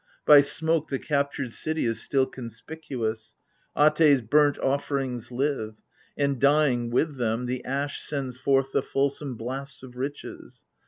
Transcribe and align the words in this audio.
By 0.25 0.41
smoke 0.41 0.87
the 0.89 0.97
captured 0.97 1.51
city 1.51 1.85
is 1.85 2.01
still 2.01 2.25
conspicuous: 2.25 3.35
Atd's 3.77 4.23
burnt 4.23 4.57
offerings 4.57 5.31
live: 5.31 5.75
and, 6.17 6.39
dying 6.41 6.89
with 6.89 7.17
them, 7.17 7.45
The 7.45 7.63
ash 7.63 8.01
sends 8.01 8.35
forth 8.35 8.71
the 8.71 8.81
fulsome 8.81 9.35
blasts 9.35 9.83
of 9.83 9.95
riches. 9.95 10.63